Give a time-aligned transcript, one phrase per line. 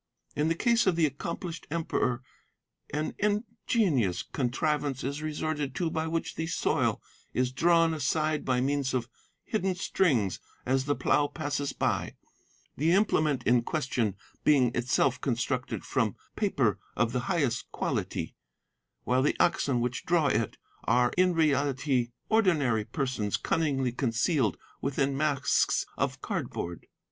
[0.35, 2.23] In the case of the accomplished Emperor
[2.91, 7.03] an ingenious contrivance is resorted to by which the soil
[7.35, 9.07] is drawn aside by means of
[9.43, 12.15] hidden strings as the plough passes by,
[12.75, 18.35] the implement in question being itself constructed from paper of the highest quality,
[19.03, 25.85] while the oxen which draw it are, in reality, ordinary persons cunningly concealed within masks
[25.95, 26.87] of cardboard.